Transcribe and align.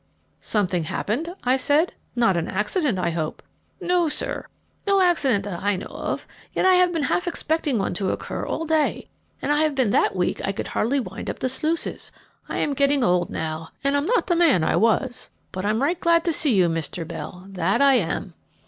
"Something 0.41 0.85
happened?" 0.85 1.31
I 1.43 1.57
said; 1.57 1.93
"not 2.15 2.35
an 2.35 2.47
accident, 2.47 2.97
I 2.97 3.11
hope?" 3.11 3.43
"No, 3.79 4.07
sir, 4.07 4.47
no 4.87 4.99
accident 4.99 5.43
that 5.43 5.61
I 5.61 5.75
know 5.75 5.85
of, 5.85 6.21
and 6.23 6.27
yet 6.65 6.65
I 6.65 6.73
have 6.73 6.91
been 6.91 7.03
half 7.03 7.27
expecting 7.27 7.77
one 7.77 7.93
to 7.93 8.09
occur 8.09 8.43
all 8.43 8.65
day, 8.65 9.09
and 9.43 9.51
I 9.51 9.57
have 9.61 9.75
been 9.75 9.91
that 9.91 10.15
weak 10.15 10.41
I 10.43 10.53
could 10.53 10.69
hardly 10.69 10.99
wind 10.99 11.29
up 11.29 11.37
the 11.37 11.49
sluices. 11.49 12.11
I 12.49 12.57
am 12.57 12.73
getting 12.73 13.03
old 13.03 13.29
now, 13.29 13.69
and 13.83 13.95
I'm 13.95 14.05
not 14.05 14.25
the 14.25 14.35
man 14.35 14.63
I 14.63 14.75
was; 14.75 15.29
but 15.51 15.65
I'm 15.67 15.83
right 15.83 15.99
glad 15.99 16.23
to 16.25 16.33
see 16.33 16.55
you, 16.55 16.67
Mr. 16.67 17.07
Bell, 17.07 17.45
that 17.49 17.79
I 17.79 17.93
am." 17.93 18.33